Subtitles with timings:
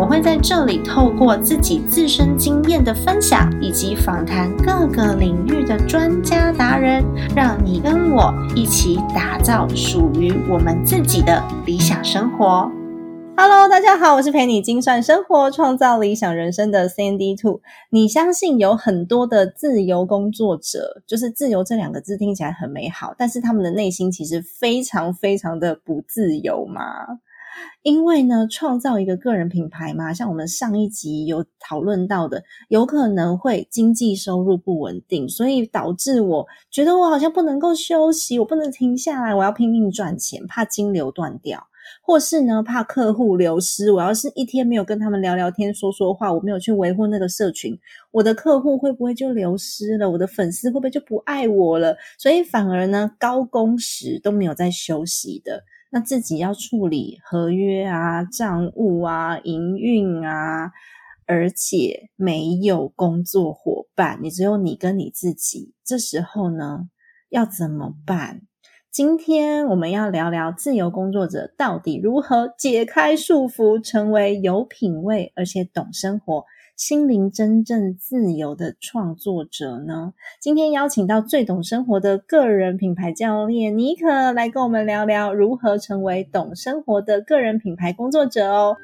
[0.00, 7.04] 我会在这里透过自己自身经验的分享，以及访谈各个领域的专家达人，
[7.36, 12.72] 让你跟我一起打造属于我们自己的理想生活。
[13.36, 17.60] Hello，大家好，我是陪你精算生活、创造理想人生的 Sandy Two。
[17.90, 26.80] 你相信有很多的自由工作者，就是自由这两个字听起来很美好，但是他们的内心其实非常非常的不自由吗？
[27.82, 41.66] 因为呢，创造一个个人品牌嘛，像我们上一集有讨论到的，有可能会经济收入不稳定，所以导致我觉得我好像不能够休息，我不能停下来，我要拼命赚钱，怕金流断掉，
[42.02, 47.78] 或是呢怕客户流失，我要是一天没有跟他们聊聊天、说说话，我没有去维护那个社群，
[48.10, 50.10] 我的客户会不会就流失了？
[50.10, 51.96] 我的粉丝会不会就不爱我了？
[52.18, 55.64] 所以反而呢，高工时都没有在休息的。
[55.90, 60.70] 那自己要处理合约啊、账务啊、营运啊，
[61.26, 65.74] 而且没有工作伙伴，你只有你跟你自己。
[65.84, 66.88] 这时候呢，
[67.28, 68.42] 要怎么办？
[68.92, 76.44] 今天我们要聊聊自由工作者到底如何解开束缚，成为有品味而且懂生活。
[76.80, 80.14] 心灵真正自由的创作者呢？
[80.40, 88.78] 今天邀请到最懂生活的个人品牌教练尼可来跟我们聊聊如何成为懂生活的个人品牌工作者哦。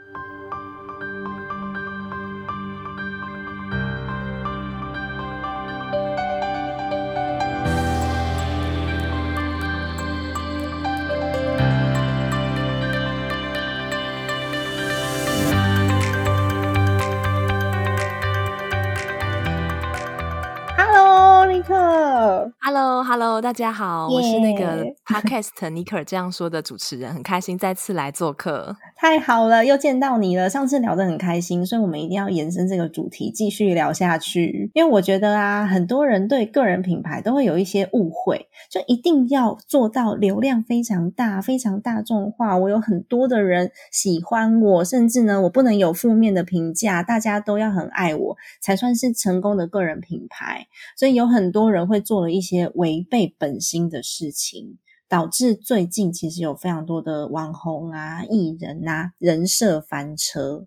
[22.26, 22.53] 可。
[22.60, 28.76] Hello，Hello，大家好我是那个 Podcast 尼克尔这样说的主持人，很开心再次来做客。
[28.97, 30.50] 太好了，又见到你了。
[30.50, 34.70] 上次聊得很开心，所以我们一定要延伸这个主题，继续聊下去。
[34.75, 42.56] 因为我觉得啊，很多人对个人品牌都会有一些误会，就一定要做到流量非常大、非常大众化。
[42.56, 50.66] 我有很多的人喜欢我，甚至呢，我不能有负面的评价，大家都要很爱我，才算是成功的个人品牌。
[50.97, 54.78] 所以有很多人会做了一些违背本心的事情。
[55.09, 60.66] 导致最近其实有非常多的网红啊、艺人啊人设翻车。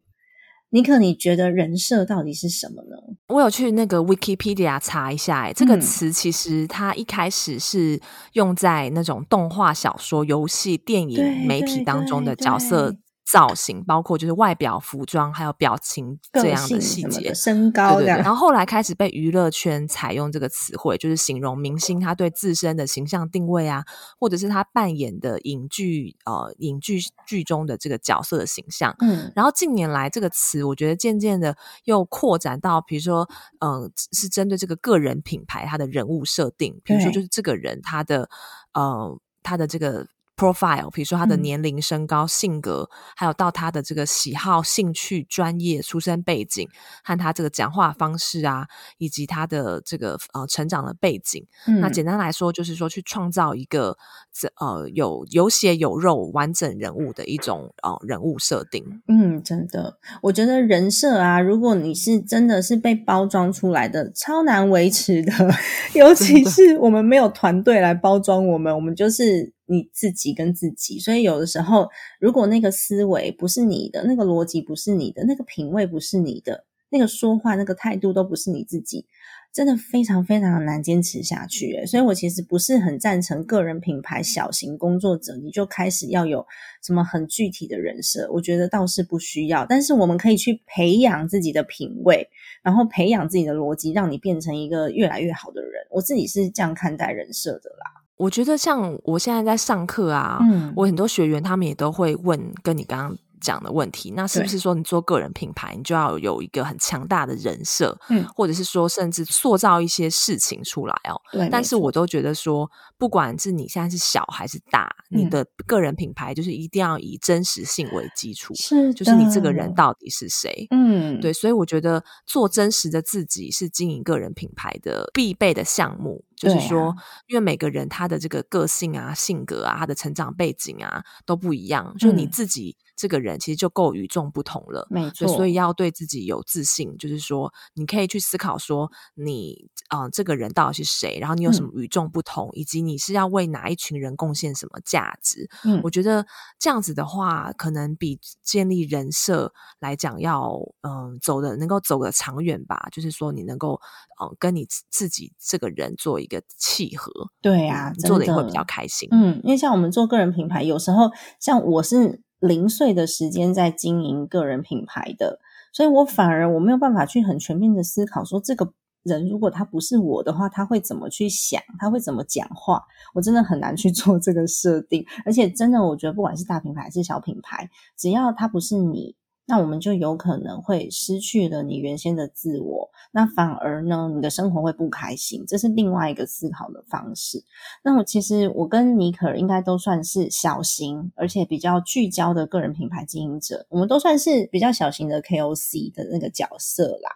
[0.70, 2.96] 尼克，你觉得人设到底是什么呢？
[3.28, 8.00] 我有去那个 Wikipedia 查一下，哎，这个嗯词其实它一开始是
[8.32, 13.00] 用在那种动画、小说、游戏、电影、媒体对当中的角色对
[13.32, 17.34] 造型，包括就是外表、服装还有表情这样的细节。
[17.34, 23.84] 身对对对，高，然后后来开始被娱乐圈采用这个词汇，就是形容明星他对自身的形象定位啊，
[24.20, 28.96] 或者是他扮演的影剧呃影剧剧中的这个角色的形象。
[29.02, 33.30] 嗯然后近年来这个词，我觉得渐渐的又扩展到，比如说，
[33.60, 38.28] 嗯、是针对这个个人品牌他的人物设定，比如说就是这个人他的
[38.74, 40.08] 呃他的这个
[40.40, 46.68] profile，比如说他的嗯年龄、身高、性格，还有到他的这个喜好、兴趣、专业、出身背景
[47.04, 48.66] 和他这个讲话方式啊，
[48.98, 51.46] 以及他的这个呃成长的背景。
[51.68, 53.98] 嗯，那简单来说，就是说去创造一个
[54.34, 59.02] 这呃有有血有肉完整人物的一种呃人物设定。
[59.08, 65.34] 嗯，真的，我觉得人设啊，如果你是真的是被包装出来的，超难维持的。
[65.94, 71.00] 尤其是我们没有团队来包装我们，我们就是你自己跟自己。
[71.00, 71.88] 所以有的时候，
[72.20, 79.06] 如果那个思维不是你的，那个逻辑不是你的，那个品味不是你的，那个说话那个态度都不是你自己，
[79.54, 81.86] 真的非常非常的难坚持下去。
[81.86, 86.46] 所以我其实不是很赞成个人品牌小型工作者你就开始要有
[86.84, 89.66] 什么很具体的人设，我觉得倒是不需要。
[89.66, 92.28] 但是我们可以去培养自己的品味，
[92.64, 95.86] 然后培养自己的逻辑，让你变成一个越来越好的人。
[95.92, 97.99] 我自己是这样看待人设的啦。
[98.20, 100.74] 我觉得像我现在在上课啊，嗯。
[100.76, 108.26] 我很多学员他们也都会问跟你刚刚讲的问题，那是不是说你做个人品牌，你就要有一个很强大的人设，嗯。
[108.36, 111.20] 或者是说甚至塑造一些事情出来哦？
[111.32, 115.30] 对，但是我都觉得说，不管是你现在是小还是大，你嗯。
[115.30, 120.68] 的个人品牌就是一定要以真实性为基础，是就是你这个人到底是谁。
[120.72, 126.24] 嗯，对，所以我觉得做真实的自己是经营个人品牌的必备的项目。
[126.36, 126.96] 就是说，
[127.28, 132.30] 因为每个人他的这个个性啊、性格啊、他的成长背景啊都不一样，就你嗯。
[132.32, 134.86] 自己这个人其实就够与众不同了。
[134.90, 145.50] 没，错，所以要对自己有自信，就是说，你可以去思考说你，呃，这个人到底是谁，然后你有什嗯么与众不同，以及你是要为哪一群人贡献什么价值。
[145.64, 146.26] 嗯我觉得
[146.60, 152.90] 这样子的话，可能比建立人设来讲要，嗯、走的能够走得长远吧。
[152.92, 153.80] 就是说，你能够，
[154.22, 157.10] 嗯、跟你自自己这个人做一个契合，
[157.42, 159.08] 对啊，你做的也会比较开心。
[159.14, 161.10] 嗯，因为像我们做个人品牌，有时候
[161.40, 165.40] 像我是零碎的时间在经营个人品牌的，
[165.74, 168.74] 所以我反而我没有办法去很全面的思考说这个。
[169.04, 171.64] 人如果他不是我的话，他会怎么去想？
[171.80, 172.84] 他会怎么讲话？
[173.14, 175.06] 我真的很难去做这个设定。
[175.26, 179.16] 而且真的，我觉得不管是大品牌还是小品牌，只要他不是你，
[179.50, 185.44] 那我们就有可能会失去了你原先的自我，那反而呢，你的生活会不开心。
[185.48, 187.44] 这是另外一个思考的方式。
[187.84, 197.10] 那我其实我跟尼可应该都算是小型，而且比较聚焦的个人品牌经营者，我们都算是比较小型的 KOC 的那个角色啦。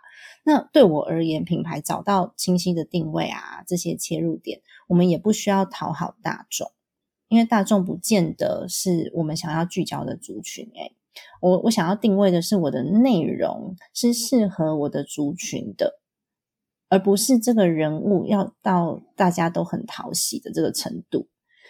[0.43, 6.71] 那对我而言，品牌找到清晰的定位啊，这些切入点，我们也不需要讨好大众，
[7.27, 10.95] 因为大众不见得是我们想要聚焦的族群、欸。
[11.41, 15.99] 我我想要定位的是我的内容是适合我的族群的，
[16.89, 21.27] 而不是这个人物要到大家都很讨喜的这个程度。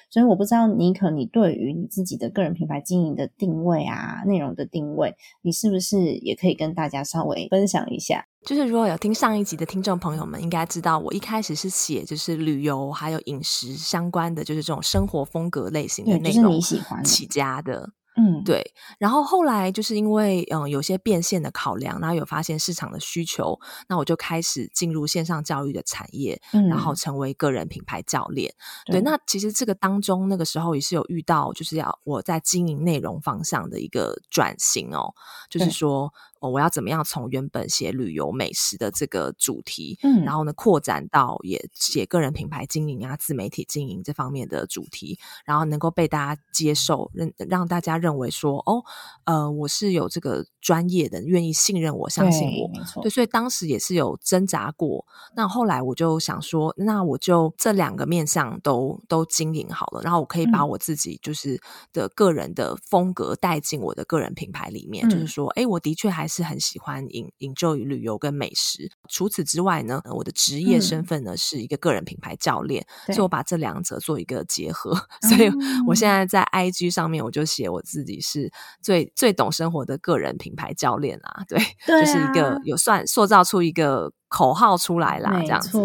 [0.09, 8.23] 所以我不知道尼可，你对于你自己的个人品牌经营的定位啊，内容的定位，你是不是也可以跟大家稍微分享一下？
[8.45, 17.89] 就是如果有听上一集的听众朋友们，应该知道我一开始是写就是旅游还有饮食相关的，就是这种生活风格类型的对，就是内容你喜欢的，起家的。
[18.15, 28.53] 嗯，对，然后后来就是因为嗯有些变现的考量，然后有发现市场的需求，那我就开始进入线上教育的产业，嗯，然后成为个人品牌教练。
[28.85, 35.13] 对对，那其实这个当中那个时候也是有遇到，就是要我在经营内容方向的一个转型哦，
[35.49, 36.13] 就是对说。
[36.43, 48.83] 哦，我要怎么样从原本写旅游美食的这个主题，嗯然后呢扩展到也写个人品牌经营啊、自媒体经营这方面的主题，然后能够被大家接受，让让大家认为说，哦，
[49.23, 53.01] 呃，我是有这个专业的，愿意信任我、相信我。
[53.01, 55.05] 对所以当时也是有挣扎过。
[55.37, 61.61] 那后来我就想说，那我就这两个面向都都经营好了，然后我可以把嗯我自己就是
[61.93, 68.89] 的个人的风格带进我的个人品牌里面，就是嗯说，哎，我的确还是很喜欢引引就于旅游跟美食。
[69.09, 74.93] 除此之外呢，我的职业身嗯份呢、是一个个人品牌教练，所以我把这两者做一个结合。
[75.27, 75.51] 所以
[75.85, 78.49] 我现哦在在 IG 上面我就写我自己是
[78.81, 85.77] 最最懂生活的个人品牌教练啊，对，对就是一个啊有算塑造出一个口号出来啦，这样子。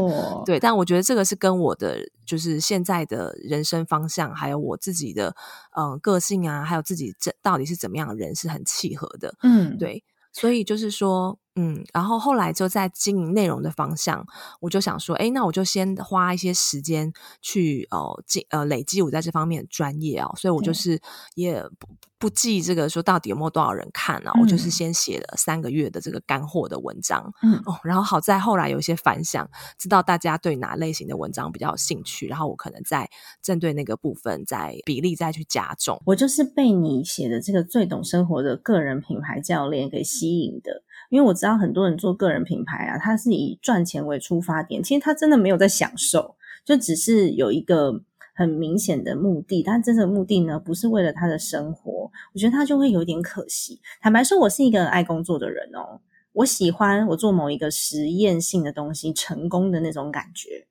[0.47, 5.35] 对，但我觉得这个是跟我的就是现在的人生方向，还有我自己的
[5.77, 9.35] 嗯、呃个性啊，还有自己这到底是怎么样的人是很契合的。
[9.43, 10.03] 嗯，对，
[10.35, 14.25] 所以就是说，嗯，然后后来就在经营内容的方向，
[14.61, 17.13] 我就想说，哎，那我就先花一些时间
[17.43, 21.01] 去呃进呃累积我在这方面的专业哦，所以我就是
[21.35, 21.89] 也不
[22.19, 24.67] 不记这个说到底有没有多少人看啊，我就是。
[24.67, 27.55] 嗯先写了三个月的这个干货的文章，嗯。
[27.65, 33.11] 哦，然后好在后来有一些反响，知道大家对哪类型的文章比较有兴趣，然后我可能再
[33.43, 36.01] 针对那个部分再比例再去加重。
[36.05, 48.03] 我就是被你写的这个最懂生活的个人品牌教练给吸引的，因为我知道很多人做个人品牌啊，他是以赚钱为出发点，其实他真的没有在享受，就只是有一个
[48.35, 53.81] 很明显的目的，但真的目的呢，不是为了他的生活，我觉得他就会有点可惜。
[54.01, 56.01] 坦白说，我是一个爱工作的人哦，
[56.33, 60.67] 我喜欢我做某一个实验性的东西成功的那种感觉。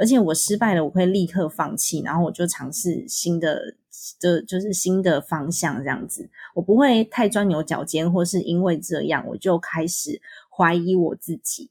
[0.00, 3.74] 而且我失败了，我会立刻放弃，然后我就尝试新的，
[4.18, 6.30] 就就是新的方向这样子。
[6.54, 11.70] 我不会太钻牛角尖，或是因为这样我就开始怀疑我自己。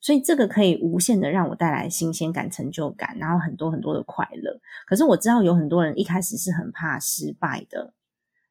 [0.00, 4.60] 所以这个可以无限的让我带来新鲜感、成就感，然后很多很多的快乐。
[4.86, 7.92] 可是我知道有很多人一开始是很怕失败的。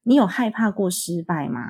[0.04, 1.62] 你有害怕过失败吗？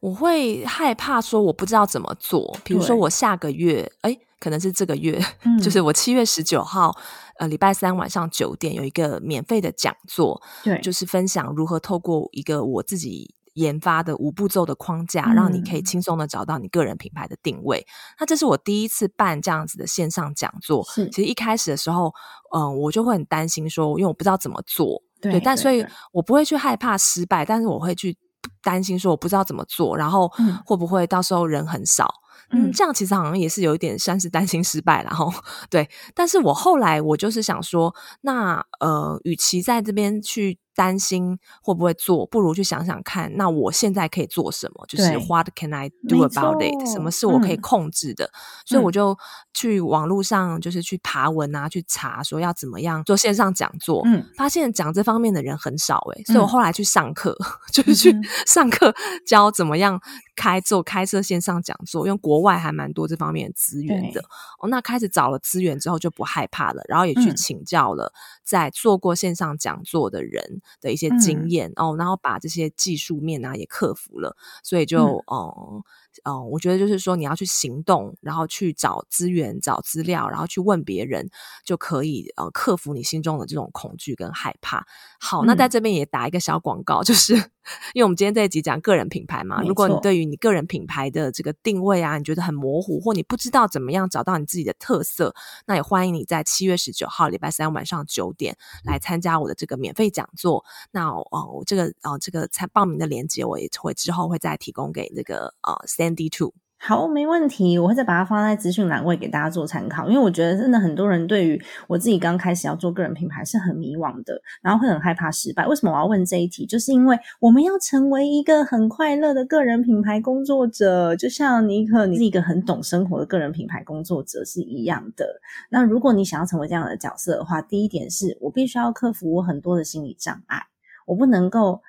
[0.00, 6.94] 我会害怕说我不知道怎么做，比如说我下个月，哎，可能是这个月，嗯就是我七月十九号，
[7.38, 15.84] 呃，礼拜三晚上九点有一个免费的讲座，对，就是分享如何透过一个我自己研发的五步骤的框架，让你可以嗯。
[15.84, 17.86] 轻松的找到你个人品牌的定位。
[18.20, 21.08] 那这是我第一次办这样子的线上讲座，是。
[21.08, 22.12] 其实一开始的时候，
[22.54, 28.14] 嗯、我就会很担心说，因为我不知道怎么做，对但所以我不会去害怕失败，但是我会去
[28.62, 30.58] 担心说我不知道怎么做，然后嗯。
[30.66, 32.04] 会不会到时候人很少。
[32.06, 32.23] 嗯，
[32.72, 35.26] 这样其实好像也是有一点算是担心失败了哈。
[35.70, 40.58] 对，但是我后来我就是想说，那呃，与其在这边去。
[40.74, 44.84] 担心会不会做，不如去想想看，那我现在可以做什么？
[44.86, 46.86] 就是 What can I do about it？
[46.90, 48.30] 什么是我可以控制的？
[48.66, 49.16] 所以我就
[49.52, 54.02] 去网络上，就是去爬文啊，去查说要怎么样做线上讲座。
[54.06, 57.36] 嗯，发现讲这方面的人很少诶，所以我后来去上课，
[57.72, 58.12] 就是去
[58.46, 58.94] 上课
[59.26, 60.00] 教怎么样
[60.34, 64.20] 开做开设线上讲座，因为国外还蛮多这方面的资源的。
[64.58, 68.12] 哦，那开始找了资源之后就不害怕了，然后也去请教了
[68.42, 70.60] 在做过线上讲座的人。
[70.80, 75.84] 的一些经验哦，然后把这些技术面啊也克服了，所以就哦。
[76.22, 81.28] 哦，我觉得就是说，你要去行动，然后去找资源、找资料，然后去问别人，
[81.64, 84.86] 就可以呃克服你心中的这种恐惧跟害怕。
[85.18, 87.34] 好，那在这边也打一个小广告，就是
[87.94, 95.34] 因为我们今天这一集讲个人品牌嘛，如果你对于你个人品牌的这个定位啊，你觉得很模糊，或你不知道怎么样找到你自己的特色，
[95.66, 100.64] 那也欢迎你在七月十九号礼拜三晚上九点来参加我的这个免费讲座。
[100.92, 105.74] 那哦，我这个哦这个参报名的链接，我也会之后会再提供给那个呃。
[106.12, 110.08] D two，好，没问题，我会再把它放在资讯栏位给大家做参考。
[110.08, 115.66] 因为我觉得真的很多人对于我自己刚开始要做个人品牌是很迷惘的，然后会很害怕失败。
[115.66, 116.66] 为什么我要问这一题？
[116.66, 125.40] 就是因为我们要成为一个很快乐的个人品牌工作者，就像尼克，你是一个很懂生活的个人品牌工作者是一样的。
[125.70, 130.62] 那如果你想要成为这样的角色的话，第一点是我必须要克服我很多的心理障碍，
[131.06, 131.80] 我不能够，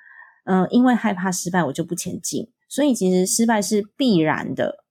[0.44, 2.48] 嗯，因为害怕失败，我就不前进。
[2.68, 4.84] 所以其实失败是必然的。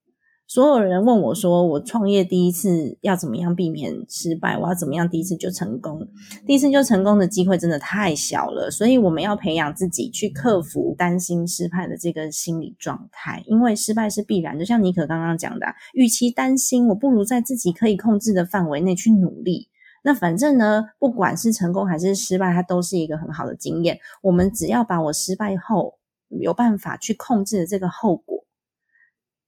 [0.47, 4.55] 所有人问我说：“我创业第一次要怎么样避免失败？
[4.59, 6.07] 我要怎么样第一次就成功？
[6.45, 8.69] 第一次就成功的机会真的太小了。
[8.69, 14.57] 所以我们要培养自己去克服担心失败的这个心理状态，因为失败是必然。
[14.57, 15.65] 就像尼可刚刚讲的，
[15.95, 19.69] 与其担心，我不如在自己可以控制的范围内去努力。
[20.03, 23.97] 那反正呢，不管是成功还是失败，它都是一个很好的经验。
[24.21, 25.95] 我们只要把我失败后。
[26.29, 28.45] 有办法去控制这个后果，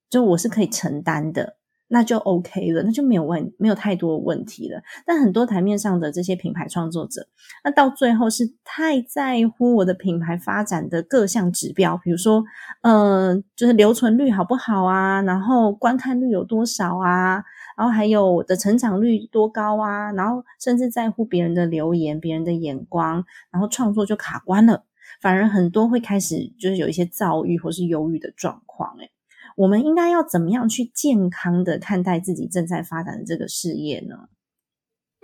[0.10, 1.58] 就我是可以承担的，
[1.88, 4.82] 那就 OK 了，那就没有问没有太多问题了。
[5.06, 7.28] 但很多台面上的这些品牌创作者，
[7.64, 12.44] 那到最后是太在乎我的品牌发展的各项指标，比如说，
[12.82, 17.44] 呃，就是留存率好不好啊，然后观看率有多少啊，
[17.78, 24.86] 然后还有我的成长率多高啊，然后甚至在乎别人的留言、别人的眼光，然后创作就卡关了。
[25.22, 29.12] 反而很多会开始就是有一些躁郁或是忧郁的状况，诶
[29.56, 34.30] 我们应该要怎么样去健康的看待自己正在发展的这个事业呢？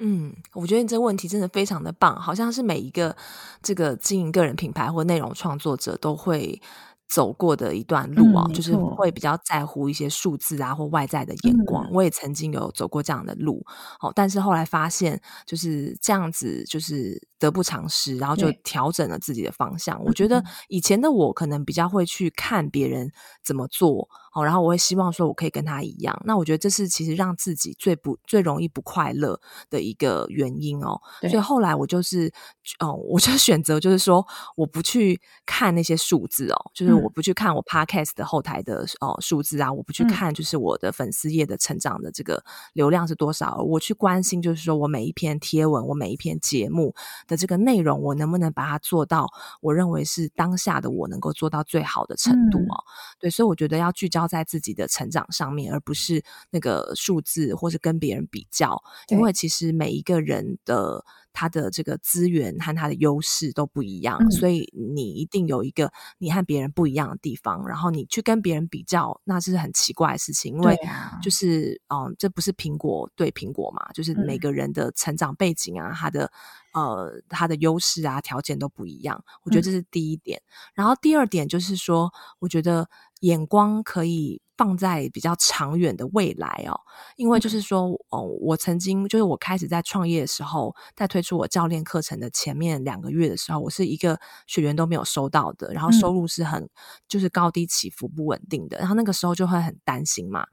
[0.02, 3.16] 嗯，我觉得你这个问题真的非常的棒，好像是每一个
[3.62, 6.62] 这个经营个人品牌或内容创作者都会。
[7.08, 11.88] 走过的一段路啊，就是会比较在乎一些数字啊或外在的眼光。
[11.92, 13.64] 我也曾经有走过这样的路，
[14.00, 20.04] 好，但是后来发现就是这样子，就是得不偿失，然后就调整了自己的方向。
[20.04, 23.12] 我觉得以前的我可能比较会去看别人
[23.44, 24.10] 怎么做。
[24.36, 26.20] 哦，然后我会希望说，我可以跟他一样。
[26.26, 31.00] 那我觉得这是其实让自己最不最容易不快乐的一个原因哦。
[31.22, 32.34] 所以后来我就是，
[32.80, 43.58] 哦，我就 选择就是说，我不去看那些数字哦，就是我不去看我 podcast 的后台的哦数字啊，我不去看就是我的粉丝页的成长的这个流量是多少。
[43.58, 46.94] 我去关心就是说我每一篇贴文，我每一篇节目
[47.28, 49.28] 的这个内容，我能不能把它做到
[49.62, 52.84] 我认为是当下的我能够做到最好的程度哦。
[53.20, 54.24] 对，所以我觉得要聚焦。
[54.34, 58.82] 在自己的成长上面，而不是那个数字，或是跟别人比较。
[59.10, 67.68] 因为其实每一个人的他的这个资源和他的优势都不一样，所以你一定有一个你和别人不一样的地方。
[67.68, 70.54] 然后你去跟别人比较，那是很奇怪的事情。
[70.54, 70.78] 因为
[71.22, 73.92] 就是嗯，这不是苹果对苹果嘛？
[73.92, 76.32] 就是每个人的成长背景啊，他的
[76.74, 79.24] 呃他的优势啊条件都不一样。
[79.44, 80.42] 我觉得这是第一点。
[80.76, 82.88] 然后第二点就是说，我觉得。
[83.24, 86.80] 眼光可以放在比较长远的未来哦，
[87.16, 96.70] 因为就是说，哦，我曾经就是我开始在创业的时候，在推出我教练课程的前面两个月的时候，我是一个学员都没有收到的，然后收入是很
[97.08, 100.46] 就是高低起伏不稳定的，然后那个时候就会很担心嘛，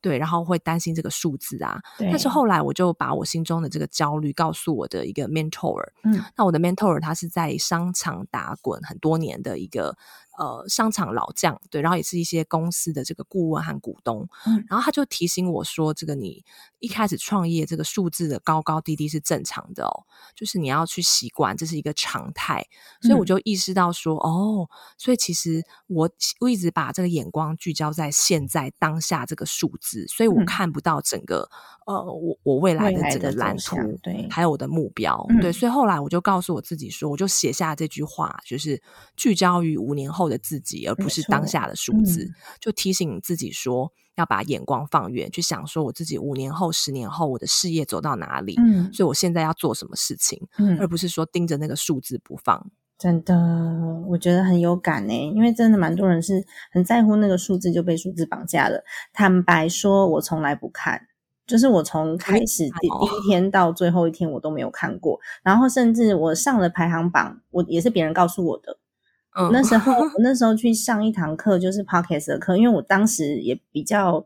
[0.00, 9.96] 对，然后会担心这个数字啊，但是后来我就把我心中的这个焦虑告诉我的一个 mentor，嗯，那我的 mentor 他是在商场打滚很多年的一个。
[10.38, 14.64] 呃商场老将，对，然后也是一些公司的这个顾问和股东，嗯。
[14.68, 16.44] 然后他就提醒我说，这个你
[16.78, 22.66] 一开始创业，这个数字的高高低低是正常的哦，就是你要去习惯，这是一个常态。
[23.00, 23.26] 所以我嗯。
[23.26, 26.10] 就意识到说，哦，所以其实我
[26.40, 30.46] 我一直把这个眼光聚焦在现在当下这个数字，所以我嗯。
[30.46, 31.48] 看不到整个
[31.86, 35.52] 呃我我未来的整个蓝图，对还有我的目标，对，嗯。
[35.52, 38.80] 所以后来我就告诉我自己说，我就写下这句话，就是
[39.16, 43.92] 聚焦于五年后的自己，而不是当下的数字，嗯就提醒自己说。
[44.16, 52.70] 要把眼光放远，去想说我自己五年后、十年后我的事业走到哪里，嗯所以我现在要做什么事情，嗯而不是说盯着那个数字不放。
[52.96, 53.34] 真的，
[54.06, 58.84] 我觉得很有感呢，因为真的蛮多人是很在乎那个数字，就被数字绑架了。
[59.12, 61.08] 坦白说，我从来不看，
[61.44, 65.18] 就是我从开始第一天到最后一天，我都没有看过。
[65.42, 68.78] 然后甚至我上了排行榜，我也是别人告诉我的。
[69.36, 74.24] 嗯，那时候我那时候去上一堂课，就是 podcast 的课，因为我当时也比较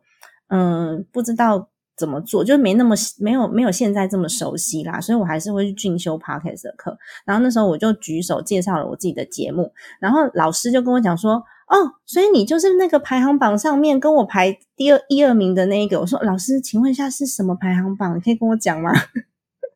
[0.48, 6.96] 嗯不知道怎么做，就没那么没有没有现在这么熟悉啦，所以我还是会去进修 podcast 的课。
[7.24, 11.74] 然后那时候我就举手介绍了我自己的节目，然后老师就跟我讲说：“哦，
[12.06, 18.16] 所以你就是那个排行榜上面跟我排第二一二名的那一个。”我说：“老师，请问一下是什么排行榜？
[18.16, 18.92] 你可以跟我讲吗？”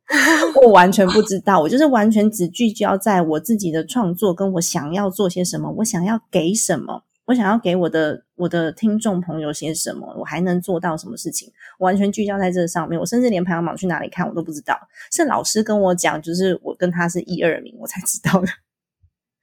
[0.63, 12.99] 我完全不知道，我就是完全只聚焦在我自己的创作，跟我想要做些什么，我想要给什么，我想要给我的我的听众朋友些什么，我还能做到什么事情，完全聚焦在这上面。
[13.01, 14.77] 我甚至连排行榜去哪里看我都不知道，
[15.11, 18.49] 是老师跟我讲，就是我跟他是一二名，我才知道的。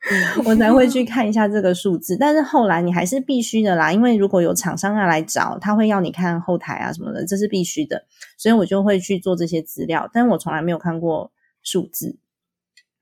[0.46, 8.06] 我才会去看一下这个数字，但是后来你还是必须的啦，因为如果有厂商要来找，他会要你看后台啊什么的，这是必须的，
[8.38, 12.18] 所以我就会去做这些资料，但我从来没有看过数字。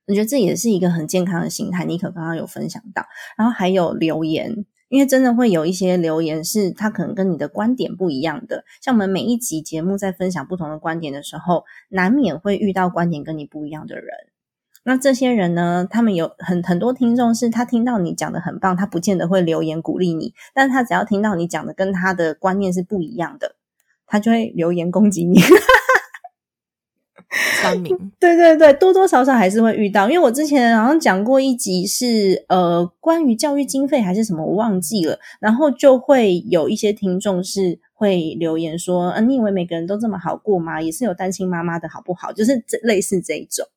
[0.07, 3.05] 我觉得这也是一个很健康的心态，妮可刚刚有分享到，
[3.37, 14.07] 然后还有留言，因为真的会有一些留言是他可能跟你的观点不一样的，像我们每一集节目在分享不同的观点的时候，难免会遇到观点跟你不一样的人。
[14.89, 15.85] 那这些人呢？
[15.91, 23.55] 他们有很很多听众是他听到你讲的很棒，他不见得会留言鼓励你，但是他只要听到你讲的跟他的观念是不一样的，
[24.05, 25.39] 他就会留言攻击你。
[27.61, 40.81] 三名，对对对，多多少少还是会遇到，因为我之前好像讲过一集是呃关于教育经费还是什么，我忘记了，然后就会有一些听众是会留言说，嗯、你以为每个人都这么好过吗？
[40.81, 42.31] 也是有单亲妈妈的好不好？
[42.31, 43.67] 就是这类似这一种。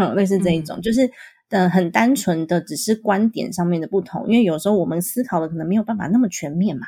[0.00, 1.10] 嗯，类似这一种，就是
[1.50, 4.26] 呃很单纯的，只是观点上面的不同。
[4.26, 6.86] 因为有时候我们思考的可能没有办法那么全面嘛。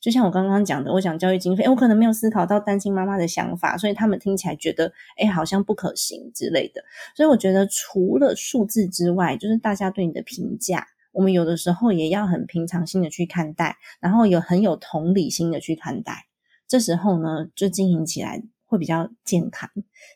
[0.00, 6.82] 就像我刚刚讲的，我讲教育经费，我可能没有思考到单亲妈妈的想法，所以他们听起来觉得，哎，好像不可行之类的。
[7.14, 16.26] 所以我觉得，除了数字之外，就是大家对你的评价，我们有的时候也要很平常心的去看待，然后有很有同理心的去看待。
[16.66, 19.68] 这时候呢，就经营起来会比较健康，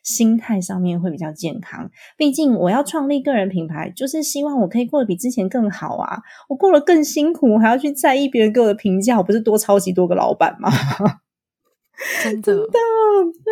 [0.03, 1.91] 心态上面会比较健康。
[2.17, 6.17] 毕竟我要创立个人品牌，就是希望我可以过得比之前更好啊！
[6.49, 10.71] 我过得更辛苦，我还要去在意别人给我的评价，我不是多超级多个老板吗？
[12.23, 12.81] 真的，对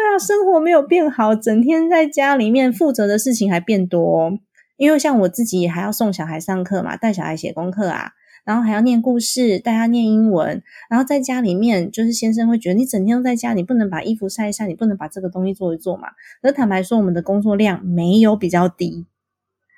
[0.01, 4.39] 啊，生活没有变好，整天在家里面负责的事情还变多、哦。
[4.77, 8.11] 因为像我自己也还要送小孩上课嘛，带小孩写功课啊，
[8.45, 16.09] 然后还要念故事，带他念英文，然后在家里面，就是先生会觉得你整天都在家，你不能把衣服晒一晒，你不能把这个东西做一做嘛。
[16.41, 19.05] 可坦白说，我们的工作量没有比较低，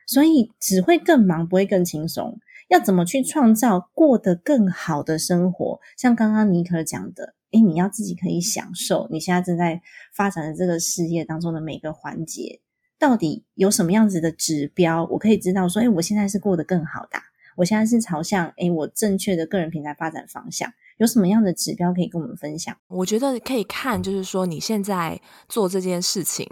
[0.06, 2.38] 所以只会更忙，不会更轻松。
[2.68, 5.80] 要怎么去创造过得更好的生活？
[5.98, 9.82] 像刚刚尼克讲的，诶，你要自己可以享受你现在正在
[10.14, 12.60] 发展的这个事业当中的每个环节，
[13.00, 17.18] 到底有什么样子的指标，我可以知道说，诶，我现在是过得更好的、
[17.58, 22.76] 我现在是朝向诶我正确的个人平台发展方向，有什么样的指标可以跟我们分享？
[22.88, 26.48] 我觉得可以看，就是说你现在做这件事情，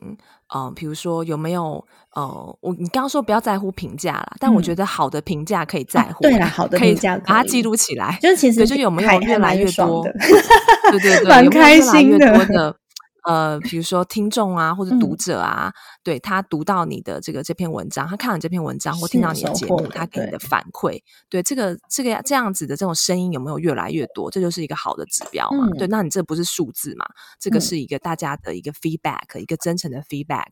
[0.53, 10.03] 嗯、比如说有没有呃，我你刚刚说不要在乎评价啦，但我嗯觉得好的评价可以在乎，对啦好的评价可以把它记录起来，就是其实对，就 有没有越来越多，
[10.91, 12.75] 对对对，蛮有没有开越来越多的
[13.25, 25.67] 呃，比如说听众啊，或者读嗯者啊，对他读到你的这个这篇文章，他看了这篇文章或听到你的节目，他给你的反馈，对这个这个这样子的这种声音有没有越来越多，这就是一个好的指标嘛。
[25.67, 27.05] 嗯对，那你这不是数字嘛？
[27.39, 30.45] 这个嗯是一个大家的一个 feedback，、一个真诚的 feedback。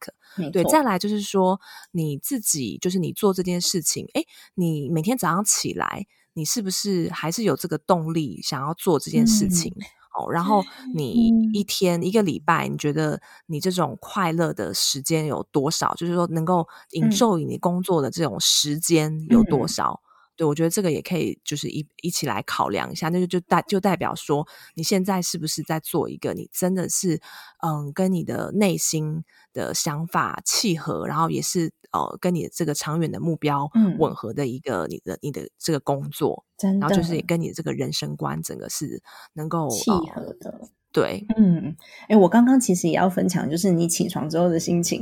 [0.51, 9.75] 对，再来就是说你自己，就是你做这件事情，诶，你每天早上起来，你是不是还是有这个动力想要做这件事嗯情？
[10.13, 15.93] 哦，然后你嗯一天、一个礼拜，你觉得你这种快乐的时间有多少？
[15.95, 16.67] 就是说，能够
[16.99, 20.01] 嗯 enjoy 你工作的这种时间有多嗯少？
[20.35, 27.19] 对我觉得这个也可以就是一一起来考量一下，那就就代就代表说你现在是不是在做一个你真的是
[27.61, 39.01] 嗯跟你的内心的想法契合，然后也是呃跟你这个长远的目标嗯吻合的一个你的你的这个工作，真然后就是也跟你的这个人生观整个是
[39.33, 40.61] 能够契呃合的。
[40.91, 41.75] 对，嗯，
[42.07, 45.01] 哎，我刚刚其实也要分享，就是你起床之后的心情。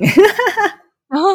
[1.12, 1.28] 然 后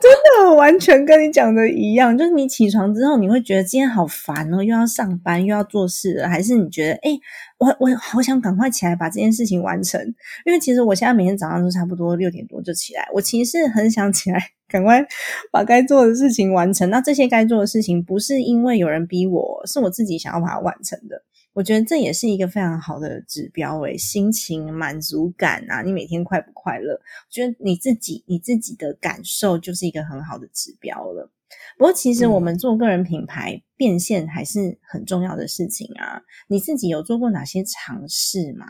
[0.00, 0.10] 真
[0.48, 7.16] 的完全跟你讲的一样，就是你起床之后，你会觉得今天好烦哦，又要上班又要做事了，还是你觉得哎，
[7.58, 10.00] 我我好想赶快起来把这件事情完成？
[10.44, 15.06] 因为其实我现在每天早上都差不多六点多就起来，我其实是很想起来赶快
[15.52, 16.90] 把该做的事情完成。
[16.90, 21.22] 那这些该做的事情不是因为有人逼我，是我自己想要把它完成的。
[21.52, 26.94] 我觉得这也是一个非常好的指标，诶，心情满足感啊，你每天快不快乐？
[26.94, 31.30] 我觉得你自己你自己的感受就是一个很好的指标了。
[31.76, 36.22] 不过，其实我们做个人品牌变现还是很重要的事情啊。
[36.48, 38.66] 你自己有做过哪些尝试吗？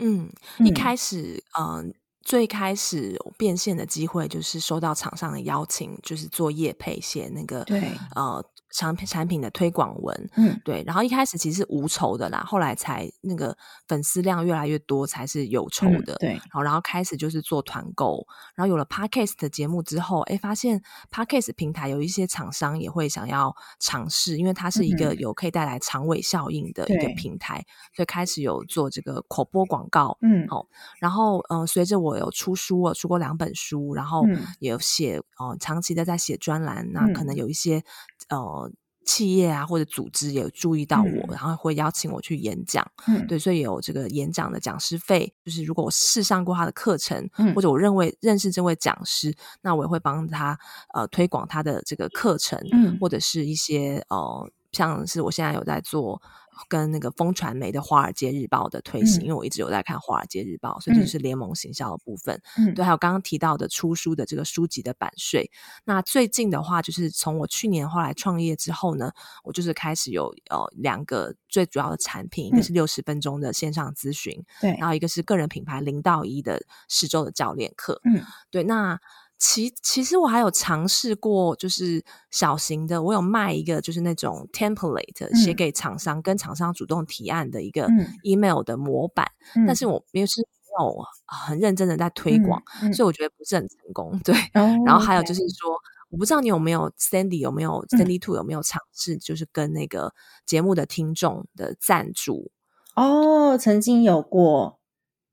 [0.00, 7.80] 嗯，一开始，嗯、最开始变现的机会就是收到厂商的邀请，就是做业配写那个对
[8.16, 13.56] 呃产品产品的推广文，嗯对，然后一开始其实是无酬的啦，后来才那个
[13.86, 16.14] 粉丝量越来越多，才是有酬的。
[16.14, 20.82] 嗯对，好，然后开始就是做团购，然后有了 Podcast 的节目之后，哎，发现
[21.12, 30.18] Podcast 平台有一些厂商也会想要尝试，因为它是一个嗯有可以带来长尾效应的一个平台，所以开始有做这个口播广告。
[30.20, 30.66] 嗯好，
[30.98, 37.80] 然后嗯、呃随着我有出书，我出过两本书，然后嗯也有写呃长期的在写专栏，那可能嗯有一些
[38.28, 38.63] 呃。
[39.04, 41.30] 企业啊，或者组织也有注意到我，嗯。
[41.30, 43.26] 然后会邀请我去演讲，嗯。
[43.26, 45.32] 对，所以有这个演讲的讲师费。
[45.44, 47.54] 就是如果我试上过他的课程，嗯。
[47.54, 50.58] 或者我认为认识这位讲师，那我也会帮他
[50.92, 52.98] 呃推广他的这个课程，嗯。
[53.00, 56.20] 或者是一些呃，像是我现在有在做
[56.68, 62.40] 跟那个风传媒的《华尔街日报》的推行，嗯因为我一直有在看《华尔街日报》，所以这是联盟行销的部分。
[62.58, 65.50] 嗯对，还有刚刚提到的出书的这个书籍的版税。
[65.84, 69.12] 那最近的话，就是从我去年后来创业之后呢，
[69.42, 78.00] 我就是开始有呃两个最主要的产品，一个嗯是六十分钟的线上咨询，对然后一个是个人品牌零到一的十周的教练课。
[78.04, 78.98] 嗯对，那
[79.38, 85.56] 其其实我还有尝试过，就是小型的，我有卖一个就是那种 template 写嗯。
[85.56, 88.06] 给厂商，跟厂商主动提案的一个嗯。
[88.22, 94.18] email 的模板，嗯但是我没有是没有很认真的在推广，嗯所以我觉得不是很成功。
[94.24, 94.82] 对，哦。
[94.86, 95.74] 然后还有就是说。
[96.10, 97.98] 我不知道你有没有 Sandy 有没有嗯。
[97.98, 100.14] Sandy Two 有没有尝试，就是跟那个
[100.46, 102.52] 节目的听众的赞助，
[102.94, 104.78] 哦，曾经有过，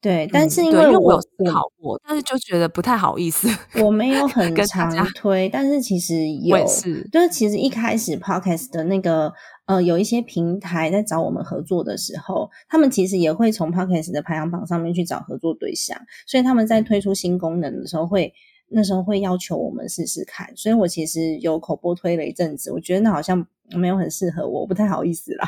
[0.01, 3.47] 对，但嗯是因为我有思考过，但是就觉得不太好意思。
[3.83, 9.31] 我没有很常推，但是其实有，是，就是其实一开始 podcast 的那个
[9.67, 18.33] 呃，有一些平台在找我们合作的时候，他们其实也会从 podcast 的排行榜上面去找合作对象，所以他们在推出新功能的时候会。
[18.73, 25.45] 那时候会要求我们试试看，所以我其实有口播推了一阵子，我觉得那好像没有很适合我，我不太好意思啦。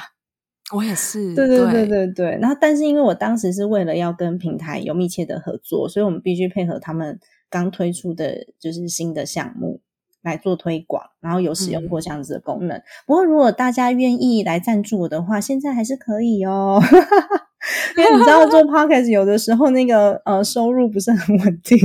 [0.73, 2.37] 我也是，对对对对对。
[2.41, 9.81] 然后，但是因为我当时是为了要跟平台有密切的合作，所以我们必须配合他们刚推出的就是新的项目
[10.23, 12.81] 来做推广，然后有使用过这样子的功能。
[13.05, 16.81] 不过，如果大家愿意来赞助我的话，现在还是可以哦。
[17.97, 21.79] 因为你知道做 podcast 有的时候那个呃收入不是很稳定，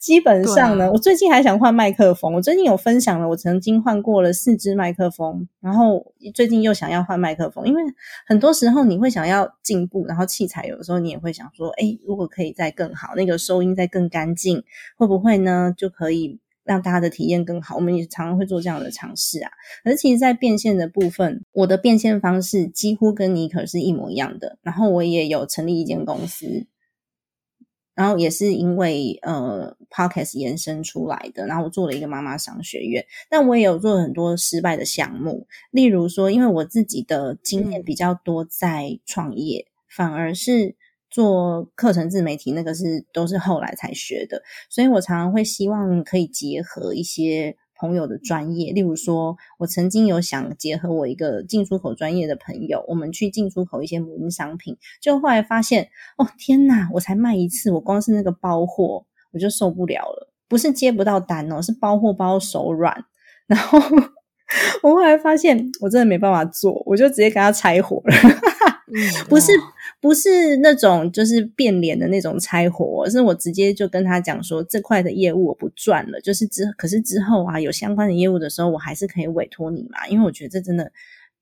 [0.00, 7.82] 基本上呢，啊我最近还想换麦克风，我最近有分享了，我曾经换过了四支麦克风，然后最近又想要换麦克风，因为
[8.26, 14.64] 很多时候你会想要进步，然后器材有的时候你也会想说，哎，如果可以再更好，那个收音再更干净，
[14.96, 16.38] 会不会呢就可以
[16.70, 17.74] 让大家的体验更好？
[17.74, 19.50] 我们也常常会做这样的尝试啊。
[19.82, 24.56] 可是其实，在变现的部分，我的变现方式几乎跟尼可是一模一样的。
[24.62, 26.68] 然后我也有成立一间公司，
[27.96, 31.44] 然后也是因为呃 podcast 延伸出来的。
[31.48, 40.76] 然后我做了一个妈妈商学院，但我也有做很多失败的项目，例如说，因为我自己的经验嗯比较多在创业，反而是。
[41.10, 63.04] 做课程自媒体那个是都是后来才学的，所以我常常会希望可以结合一些朋友的专业，例如说，我曾经有想结合我一个进出口专业的朋友，我们去进出口一些母婴商品，就后来发现，哦天哪，我才卖一次，我光是那个包货我就受不了了，不是接不到单哦，是包货包手软，
[63.46, 63.78] 然后
[64.84, 68.14] 我后来发现我真的没办法做，我就直接给他拆伙了。
[69.28, 69.52] 不是
[70.00, 80.90] 不是那种就是变脸的那种拆伙，是我直接就跟他讲说这块的业务我不赚了，就是之可是之后啊有相关的业务的时候，我还是可以委托你嘛，因为我觉得这真的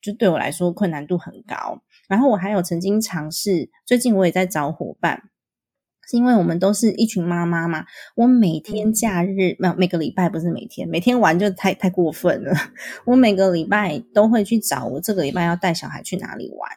[0.01, 1.83] 就对我来说困难度很高。
[2.09, 5.23] 然后我还有曾经尝试，最近我也在找伙伴。
[6.11, 7.85] 是因为我们都是一群妈妈嘛，
[8.17, 12.55] 我每天假日没有每个礼拜不是每天，每天玩就太太过分了。
[13.05, 16.71] 我每个礼拜都会去找我这个礼拜要带小孩去哪里玩，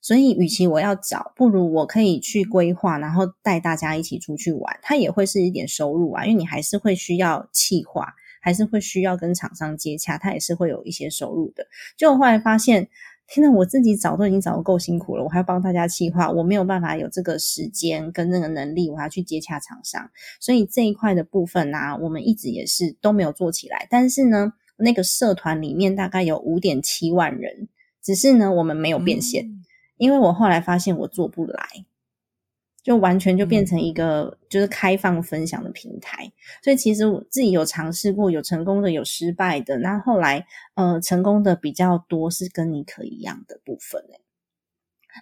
[0.00, 11.66] 所以与其我要找，不如我可以去规划，然后带大家一起出去玩，它也会是一点收入啊，因为你还是会需要企划，还是会需要跟厂商接洽，它也是会有一些收入的。
[11.96, 12.88] 就后来发现。
[13.30, 20.08] 天呐，我自己找都已经找的够辛苦了，我还要帮大家企划，我没有办法有这个时间跟那个能力，我还要去接洽厂商，
[20.40, 23.86] 所以这一块的部分呢、啊，我们一直也是都没有做起来。
[23.90, 27.68] 但是呢，那个社团里面大概有五点七万人，
[28.02, 29.44] 只是呢我们没有变现，
[29.98, 31.66] 因为我后来发现我做不来。
[32.80, 36.32] 就完全就变成一个就是开放分享的平台，
[36.62, 39.76] 所以其实我自己有尝试过，有成功的，有失败的。
[39.78, 44.20] 那后来呃成功的比较多是跟尼可一样的部分诶、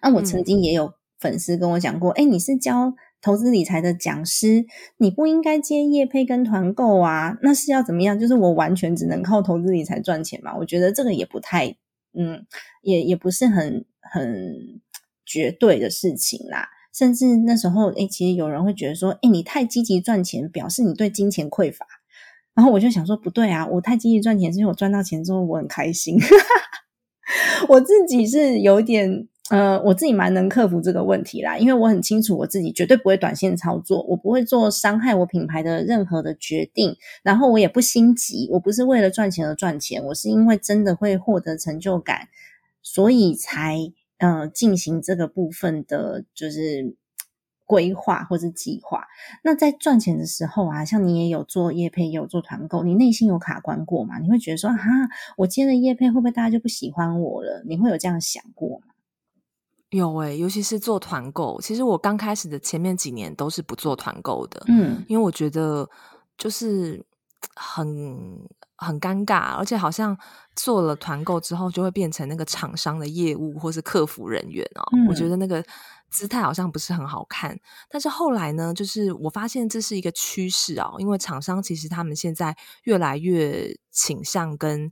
[0.00, 4.66] 那我曾经也有粉丝跟我讲过，哎、你是教投资理财的讲师，
[4.98, 7.36] 你不应该接业配跟团购啊？
[7.42, 8.16] 那是要怎么样？
[8.16, 10.56] 就是我完全只能靠投资理财赚钱嘛？
[10.56, 11.76] 我觉得这个也不太，
[12.12, 12.46] 嗯，
[12.82, 14.80] 也也不是很很
[15.24, 16.68] 绝对的事情啦。
[16.92, 21.86] 甚至那时候，哎，其实有人会觉得说，哎，你太积极赚钱，表示你对金钱匮乏。
[22.54, 26.18] 然后我就想说，不对啊，我太积极赚钱，是因为我赚到钱之后我很开心。
[27.68, 42.28] 我自己是有点，呃，我自己蛮能克服这个问题啦，因为我很清楚我自己绝对不会短线操作，我不会做伤害我品牌的任何的决定，然后我也不心急，我不是为了赚钱而赚钱，我是因为真的会获得成就感，
[42.86, 43.92] 所以才。
[44.18, 46.96] 呃，进行这个部分的，就是
[47.66, 49.04] 规划或者计划。
[49.44, 54.18] 那在赚钱的时候啊，像你也有做业配，也有做团购，你内心有卡关过吗？
[54.18, 54.88] 你会觉得说，哈，
[55.36, 57.62] 我接了业配，会不会大家就不喜欢我了？
[57.66, 58.86] 你会有这样想过吗？
[59.90, 65.86] 有诶、尤其是做团购，其实我刚开始的前面几年都是不做团购的，嗯，因为我觉得
[66.38, 67.04] 就是
[67.54, 68.40] 很
[68.76, 70.16] 很尴尬，而且好像
[70.54, 75.64] 做了团购之后就会变成那个厂商的业务或是客服人员哦，嗯我觉得那个
[76.10, 77.58] 姿态好像不是很好看。
[77.88, 84.90] 但是后来呢，就是我发现这是一个趋势哦，因为厂商其实他们现在越来越倾向跟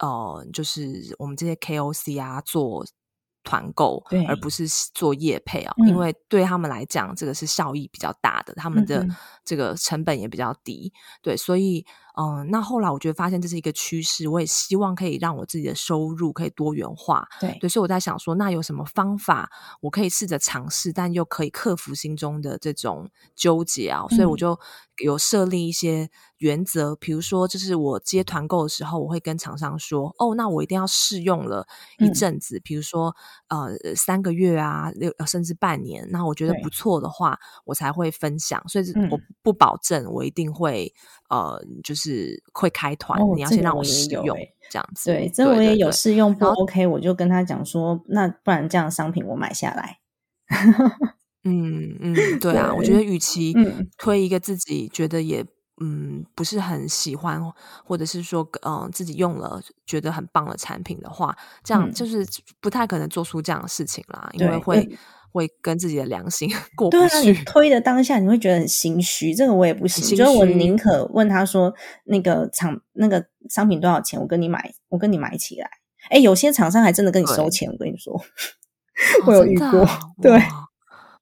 [0.00, 2.86] 呃，就是我们这些 KOC 啊做。
[3.44, 9.06] 团购，而不是做业配啊、嗯因为对他们来讲，这个是效益比较大的，他们的
[9.42, 11.86] 这个成本也比较低，对，所以
[12.20, 19.50] 嗯、呃那后来我觉得发现这是一个趋势，我也希望可以让我自己的收入可以多元化，对，对，所以我在想说，那有什么方法
[19.80, 24.06] 我可以试着尝试，但又可以克服心中的这种纠结啊？
[24.08, 24.38] 所以我嗯。
[24.38, 24.58] 就
[25.04, 31.66] 有设立一些原则，比如说，就是我接团购的时候，我会跟厂商说，哦，那我一定要试用了
[31.98, 32.12] 一嗯。
[32.12, 33.14] 阵子，比如说
[33.48, 38.60] 呃三个月啊，六甚至半年，那我觉得不错的话，我才会分享。
[38.68, 40.92] 所以我不保证我一定会
[41.28, 44.36] 呃，就是会开团，哦你要先让我也试用
[44.70, 45.10] 这样子。
[45.10, 49.98] 对，这我也有试用不 OK，我就跟他讲说，那不然这样的商品我买下来。
[51.44, 55.44] 嗯嗯， 对啊，我觉得与其嗯推一个自己觉得也
[55.80, 57.40] 嗯不是很喜欢，
[57.84, 62.26] 或者是说嗯、呃自己用了觉得很棒的产品的话，这样嗯就是
[62.60, 64.98] 不太可能做出这样的事情啦，因为会嗯
[65.32, 67.44] 会跟自己的良心 过不对啊，你去。
[67.44, 70.02] 推的当下你会觉得很心虚，这个我也不行。
[70.04, 71.72] 心就是我虚宁可问他说，
[72.04, 75.68] 那个厂那个商品多少钱，我跟你买，我跟你买起来。
[76.10, 78.20] 哎，有些厂商还真的跟你收对钱，我跟你说，哦
[79.26, 80.38] 我有遇过啊对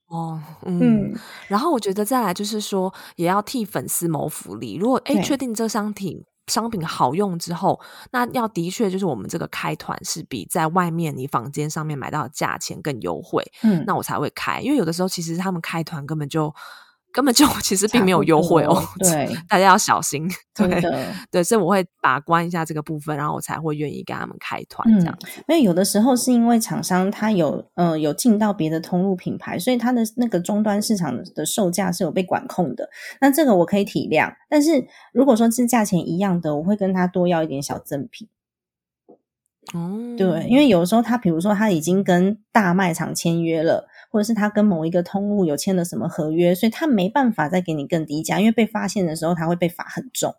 [0.09, 4.77] 哦，嗯，嗯，然后我觉得再来就是说，也要替粉丝谋福利。
[4.77, 7.81] 如果诶对确定这商品商品好用之后，
[8.13, 14.61] 那要的确就是我们这个开团是比在外面你房间上面买到的价钱更优惠，嗯，那我才会开。
[14.61, 16.55] 因为有的时候其实他们开团根本就
[17.17, 20.29] 根本就 其实并没有优惠哦， 对， 大家要小心。
[20.55, 20.83] 对。
[21.31, 25.27] 对，所以我会把关一下这个部分，然后我才会愿意跟他们开团嗯这样子。
[25.49, 32.91] 因为有的时候是因为厂商他有呃有进到别的通路品牌，所以他的那个终端市场的售价是有被管控的。
[33.23, 38.29] 那这个我可以体谅，但是如果说是价钱一样的，我会跟他多要一点小赠品。
[39.75, 50.35] 哦，对，因为有的时候他比如说他已经跟大卖场签约了，或者是他跟某一个通路有签了什么合约，所以他没办法再给你更低价，因为被发现的时候他会被罚很重。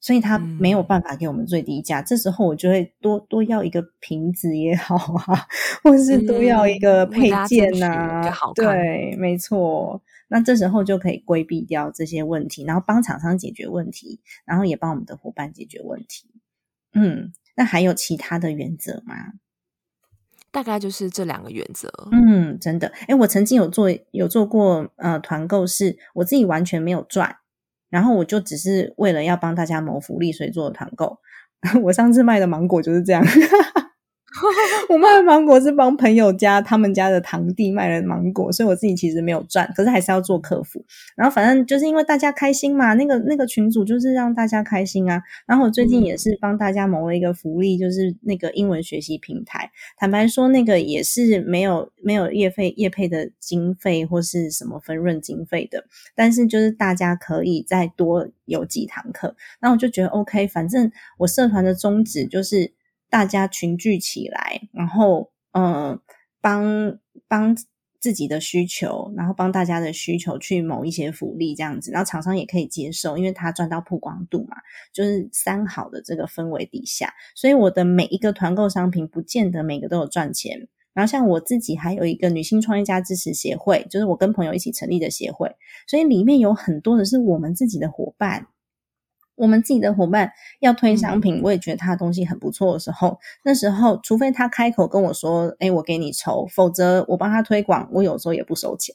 [0.00, 2.02] 所以他没有办法给我们最低价。
[2.02, 5.46] 这时候我就会多多要一个瓶子也好啊，
[5.82, 8.22] 或是多要一个配件呐，
[8.54, 10.02] 对，没错。
[10.28, 16.28] 那这时候就可以规避掉这些问题，然后帮厂商解决问题，然后也帮我们的伙伴解决问题。
[16.92, 19.14] 嗯，那还有其他的原则吗？
[20.54, 21.90] 大概就是这两个原则。
[22.12, 22.92] 嗯，真的。
[23.08, 27.34] 哎，我曾经有做有做过呃团购，是我自己完全没有赚。
[27.90, 31.18] 然后我就只是为了要帮大家谋福利，所以做的团购。
[31.82, 33.24] 我上次卖的芒果就是这样。
[34.90, 40.84] 我卖的芒果是帮朋友家他们家的堂弟卖了芒果，所以我自己其实没有赚，可是还是要做客服。
[41.14, 45.22] 然后反正就是因为大家开心嘛，那个那个群主就是让大家开心啊。
[45.46, 49.70] 然后我最近也是帮大家谋了一个福利，就是那个英文学习平台。
[49.96, 55.84] 坦白说，那个也是没有没有业费业配的经费或是什么分润经费的，
[56.16, 59.36] 但是就是大家可以再多有几堂课。
[59.60, 62.72] 那我就觉得 OK，反正我社团的宗旨就是。
[63.14, 66.00] 大家群聚起来，然后嗯，
[66.40, 66.98] 帮
[67.28, 67.56] 帮
[68.00, 74.56] 自己的需求，然后帮大家的需求去某一些福利，这样子，然后厂商也可以接受，因为他赚到曝光度嘛，
[74.92, 80.66] 就是三好的这个氛围底下，所以我的每一个团购商品，不见得每个都有赚钱。
[80.92, 85.54] 然后像我自己还有一个女性创业家支持协会，就是我跟朋友一起成立的协会，
[85.86, 88.48] 所以里面有很多的是我们自己的伙伴。
[89.36, 98.94] 我们自己的伙伴要推商品，我也觉得他的东西很不错的时候，那时候除非他开口跟我说：“哎，我给你抽”，否则我帮他推广，我有时候也不收钱。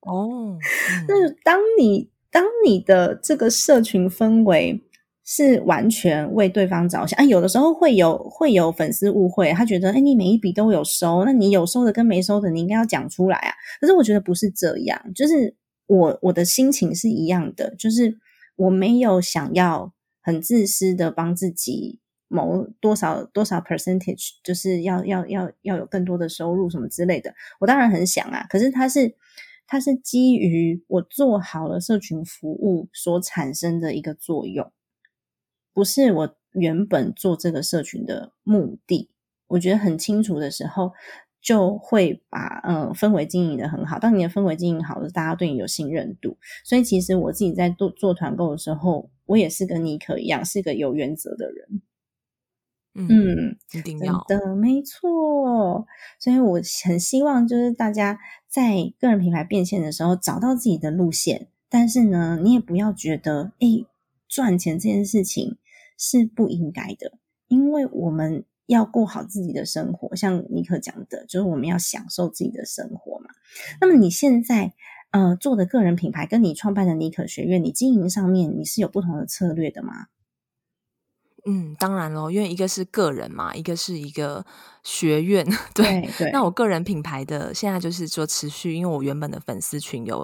[0.00, 0.56] 哦，
[1.06, 4.82] 那当你当你的这个社群氛围
[5.26, 15.54] 是完全为对方着想，啊，有的时候会有会有粉丝误会，他觉得：“哎，你每一笔都有收，那你有收的跟没收的，你应该要讲出来啊。”可是我觉得不是这样，就是
[15.86, 18.16] 我我的心情是一样的，就是。
[18.60, 27.34] 我没有想要很自私的帮自己谋多少多少 percentage，就是要要要要有更多的收入什么之类的。
[27.58, 29.16] 我当然很想啊，可是它是
[29.66, 34.70] 它是基于我做好了社群服务所产生的一个作用，
[35.72, 39.10] 不是我原本做这个社群的目的。
[39.46, 40.92] 我觉得很清楚的时候。
[41.40, 43.98] 就会把嗯氛围经营的很好。
[43.98, 46.36] 当你的氛围经营好了，大家对你有信任度。
[46.64, 51.82] 所以其实我自己在做做团购的时候，我也是跟尼克一样，是个有原则的人。
[52.94, 55.86] 嗯，一定要的，没错。
[56.18, 61.48] 所以我很希望就是大家在个人品牌变现的时候，找到自己的路线。
[61.70, 63.86] 但是呢，你也不要觉得，哎，
[64.28, 65.56] 赚钱这件事情
[65.96, 68.44] 是不应该的，因为我们。
[68.72, 73.30] 要过好自己的生活，像尼克讲的，就是我们要享受自己的生活嘛。
[73.80, 74.72] 那么你现在
[75.10, 80.06] 呃做的个人品牌，跟你创办的尼克学院，你经营上面你是有不同的策略的吗？
[81.46, 84.46] 嗯，当然喽，因为一个是个人嘛，一个是一个。
[84.82, 90.22] 学院 对，那我个人品牌的现在就是说持续，因为我原本的粉丝群有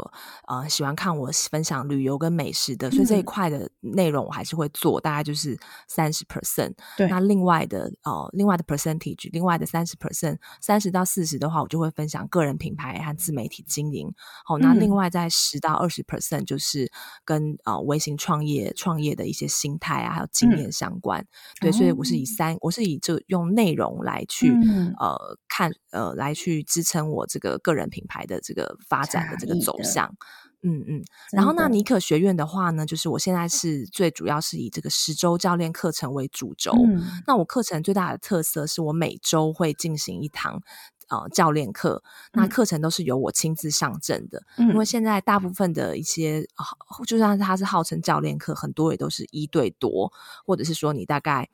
[0.49, 6.73] 呃喜欢看我分享旅游跟美食的，所以这一块的内容我还是会做，大概就是三十 percent。
[6.97, 14.11] 对，那另外的呃另外的 percentage，另外的三十 percent，三十到四十的话，我就会分享个人品牌和自媒体经营。
[14.45, 16.91] 好，那另外在十到二十 percent 就是
[17.25, 21.23] 跟呃微型创业创业的一些心态啊，还有经验相关。
[21.61, 24.46] 对，所以我是以三，我是以这用内容来去。
[24.49, 30.15] 去呃看呃来去支撑我这个个人品牌的这个发展的这个走向，
[30.63, 31.03] 嗯嗯。
[31.33, 36.73] 然后那尼可学院的话呢，就是我现在是最主要是以这个十周教练课程为主轴。
[37.27, 40.63] 那我课程最大的特色是我每周会进行一堂
[41.09, 44.43] 呃教练课，那课程都是由我亲自上阵的。
[44.59, 46.47] 因为现在大部分的一些
[47.07, 50.13] 就算他是号称教练课，很多也都是一对多，
[50.45, 51.49] 或者是说你大概。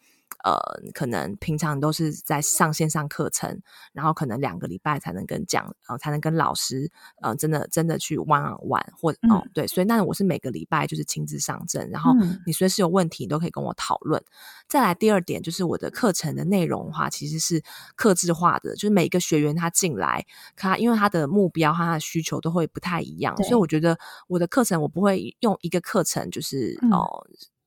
[0.45, 0.59] 呃，
[0.93, 3.61] 可能平常都是在上线上课程，
[3.93, 12.13] 然后可能两个礼拜才能跟讲，呃，才能跟老师，呃，真的真的去 one on one 或哦，对，所以那我是每个礼拜就是亲自上阵，然后
[12.45, 14.23] 你随时有问题都可以跟我讨论。
[14.69, 17.63] 再来第二点就是我的课程的内容的话，其实是
[17.95, 20.27] 克制化的，就是每一个学员他进来，
[20.57, 27.25] 他因为他的目标和他的需求都会不太一样，所以我觉得我的课程我不会用一个课程就是哦。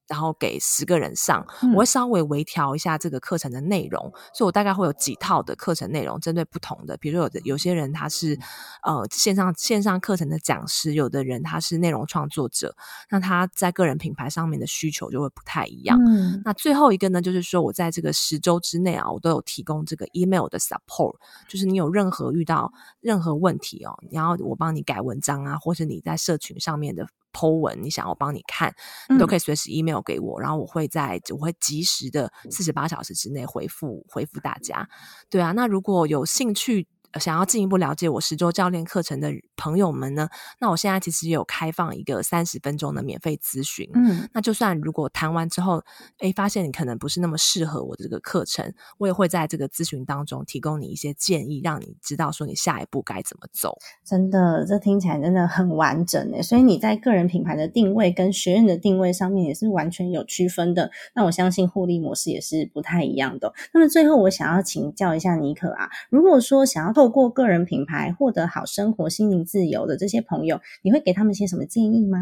[0.08, 8.38] 然后给十个人上，我会稍微微调一下这个课程的内容，所以我大概会有几套的课程内容，针对不同的，比如说有的有些人他是
[8.84, 12.76] 呃线上线上课程的讲师，有的人他是内容创作者，
[13.10, 16.00] 那他在个人品牌上面的需求就会不太一样。
[16.44, 21.16] 那最后一个呢，就是说我在这个十周之内啊，我都有提供这个 email 的 support，
[21.48, 27.08] 就是你有任何遇到任何问题哦，然后我帮你改文章啊，或是你在社群上面的。
[27.36, 28.74] Po 文，你想我帮你看，
[29.10, 34.88] 你都可以随时 email 给我，然后我会在我会及时的四十八小时之内回复回复大家。
[35.30, 36.88] 对啊，那如果有兴趣。
[37.16, 40.28] 呃想要进一步了解我十周教练课程的朋友们呢，
[40.60, 43.90] 那我现在其实有开放一个三十分钟的免费咨询。
[43.96, 45.82] 嗯那就算如果谈完之后，
[46.20, 53.78] 诶，发现你可能不是那么适合我这个课程，我也会在这个咨询当中提供你一些建议，让你知道说你下一步该怎么走。
[54.04, 56.42] 真的，这听起来真的很完整诶。
[56.42, 60.92] 所以你在个人品牌的定位跟学院的定位上面也是完全有区分的。
[61.14, 63.54] 那我相信互利模式也是不太一样的哦。
[63.74, 72.20] 那么最后，我想要请教一下尼可啊，如果说想要透过个人品牌获得好生活、心灵自由的这些朋友，你会给他们些什么建议吗？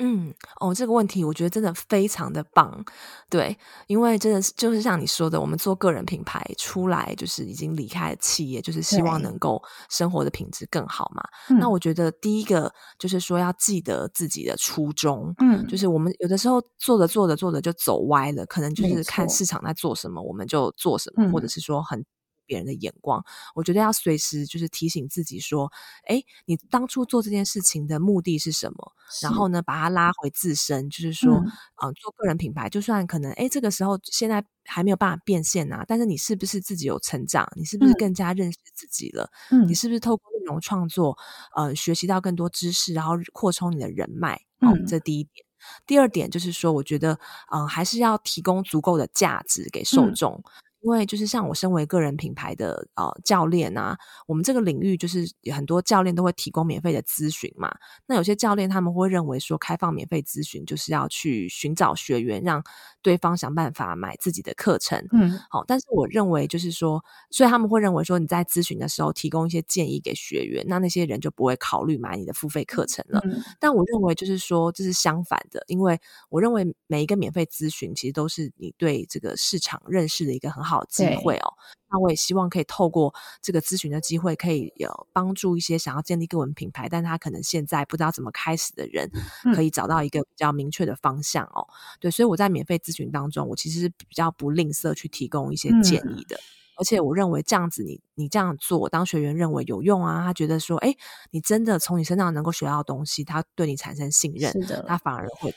[0.00, 2.84] 嗯，哦，这个问题我觉得真的非常的棒，
[3.28, 3.58] 对，
[3.88, 9.60] 因为真的是就是像你说的，我们做个人品牌出来，就是已经离开了企业，就是希望能够
[9.90, 11.24] 生活的品质更好嘛。
[11.50, 22.04] 嗯那我觉得第一个就是说要记得自己的初衷，嗯就是我们有的时候做着做着做着就走歪了，可能就是看市场在做什么，我们就做什么，或者嗯是说很。
[22.48, 23.22] 别人的眼光，
[23.54, 25.70] 我觉得要随时就是提醒自己说，
[26.06, 28.92] 哎，你当初做这件事情的目的是什么？
[29.22, 37.46] 然后呢，把它拉回自身，就是说，嗯呃，做个人品牌，就算可能，哎，这个时候现在还没有办法变现啊，但是你是不是自己有成长？
[37.54, 39.30] 你是不是嗯更加认识自己了？
[39.50, 41.16] 嗯你是不是透过内容创作，
[41.54, 44.34] 呃，学习到更多知识，然后扩充你的人脉？
[44.60, 45.46] 哦，嗯这第一点。
[45.86, 47.18] 第二点就是说，我觉得，
[47.52, 50.42] 嗯、还是要提供足够的价值给受嗯众。
[50.80, 57.74] 因为就是像我身为个人品牌的呃教练啊，我们这个领域就是很多教练都会提供免费的咨询嘛。
[58.06, 62.62] 那有些教练他们会认为说，开放免费咨询就是要去寻找学员，让
[63.02, 65.04] 对方想办法买自己的课程。
[65.12, 73.20] 嗯好，但是我认为就是说，所以他们会认为说你在咨询的时候提供一些建议给学员，那那些人就不会考虑买你的付费课程了。
[73.24, 75.98] 嗯但我认为就是说这是相反的，因为
[76.28, 81.54] 我认为每一个免费咨询其实都是你对这个市场认识的一个很好的机会哦。
[81.90, 89.10] 那我也希望可以透过这个咨询的机会，可以有帮助一些想要建立个人品牌，但他可能现在不知道怎么开始的人，
[89.44, 91.66] 嗯可以找到一个比较明确的方向哦。
[91.98, 96.38] 对，所以我在免费咨询当中，我其实是比较不吝啬去提供一些建嗯议的。
[96.76, 100.94] 而且我认为这样子你，你这样做，当学员认为有用啊，他觉得说，哎，
[101.32, 105.50] 你真的从你身上能够学到东西，他对你产生信任，是的他反而会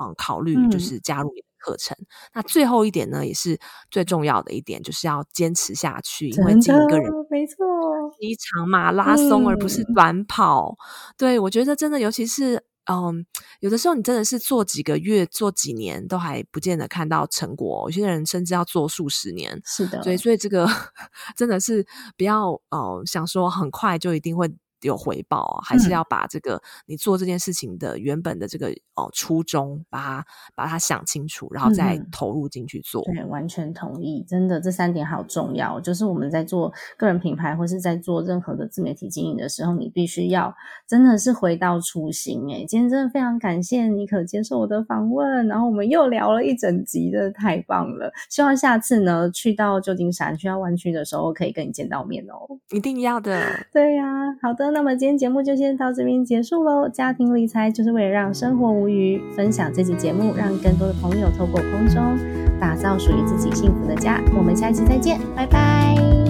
[0.00, 1.96] 嗯考虑嗯就是加入你的课程。
[2.34, 3.58] 那最后一点呢，也是
[3.90, 7.56] 最重要的一点，就是要坚持下去，因为真的经营个人没错，
[8.18, 10.76] 是一场马拉松，而不是嗯短跑。
[11.16, 12.64] 对我觉得真的，尤其是。
[12.90, 13.24] 嗯，
[13.60, 19.62] 有的时候你真的是做几个月、做几年都还不见得看到成果哦、有些人甚至要做数十年。
[19.64, 20.66] 是的，所以，所以这个
[21.36, 21.86] 真的是
[22.18, 24.52] 不要呃想说很快就一定会
[24.82, 33.02] 有回报啊，还是嗯要把这个你做这件事情的原本的这个哦、初衷，把它把它想清楚，然后再嗯投入进去做。
[33.04, 34.22] 对，完全同意。
[34.28, 35.80] 真的，这三点好重要。
[35.80, 40.54] 就是我们在做个人品牌，或是在做任何的自媒体经营的时候，你必须要
[40.86, 42.42] 真的是回到初心。
[42.52, 48.12] 哎，今天真的非常感谢你可接受我的访问，然后我们又聊了一整集，真的太棒了。
[48.28, 52.58] 希望下次呢，去到旧金山、去到湾区的时候，可以跟你见到面哦。
[52.70, 53.42] 一定要的。
[53.72, 54.04] 对呀、
[54.42, 56.88] 好的，那么今天节目就先到这边结束喽。
[56.88, 62.02] 家庭理财就是为了让生活无余，分享这期节目，让更多的朋友透过空中
[62.58, 64.20] 打造属于自己幸福的家。
[64.36, 66.21] 我们下期再见，拜拜。